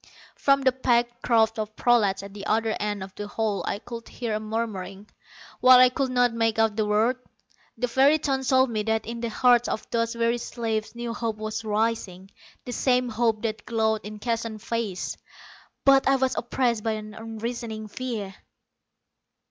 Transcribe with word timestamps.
From 0.35 0.63
the 0.63 0.71
packed 0.71 1.21
crowd 1.21 1.59
of 1.59 1.75
prolats 1.75 2.23
at 2.23 2.33
the 2.33 2.47
other 2.47 2.75
end 2.79 3.03
of 3.03 3.13
the 3.13 3.27
hall 3.27 3.63
I 3.67 3.77
could 3.77 4.09
hear 4.09 4.33
a 4.33 4.39
murmuring. 4.39 5.11
While 5.59 5.77
I 5.77 5.89
could 5.89 6.09
not 6.09 6.33
make 6.33 6.57
out 6.57 6.75
the 6.75 6.87
words, 6.87 7.19
the 7.77 7.85
very 7.85 8.17
tones 8.17 8.47
told 8.47 8.71
me 8.71 8.81
that 8.81 9.05
in 9.05 9.19
the 9.21 9.29
hearts 9.29 9.67
of 9.69 9.87
those 9.91 10.15
weary 10.17 10.39
slaves 10.39 10.95
new 10.95 11.13
hope 11.13 11.37
was 11.37 11.63
rising, 11.63 12.31
the 12.65 12.71
same 12.73 13.09
hope 13.09 13.43
that 13.43 13.67
glowed 13.67 14.01
in 14.03 14.17
Keston's 14.17 14.63
face. 14.63 15.17
But 15.85 16.07
I 16.07 16.15
was 16.15 16.35
oppressed 16.35 16.83
by 16.83 16.93
an 16.93 17.13
unreasoning 17.13 17.87
fear. 17.87 18.33